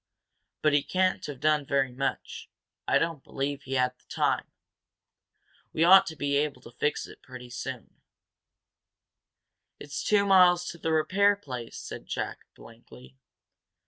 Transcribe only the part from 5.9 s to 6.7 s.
to be able